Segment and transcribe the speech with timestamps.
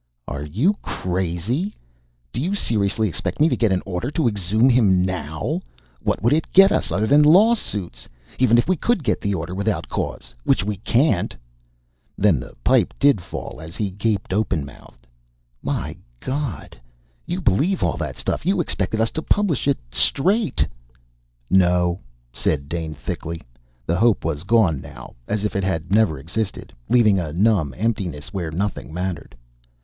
[0.27, 1.75] "Are you crazy?
[2.33, 5.61] Do you seriously expect me to get an order to exhume him now?
[6.01, 8.09] What would it get us, other than lawsuits?
[8.39, 11.35] Even if we could get the order without cause which we can't!"
[12.17, 15.05] Then the pipe did fall as he gaped open mouthed.
[15.61, 16.81] "My God,
[17.27, 18.43] you believe all that stuff.
[18.43, 20.65] You expected us to publish it straight!"
[21.47, 21.99] "No,"
[22.33, 22.65] Dane
[22.95, 23.43] said thickly.
[23.85, 28.33] The hope was gone now, as if it had never existed, leaving a numb emptiness
[28.33, 29.35] where nothing mattered.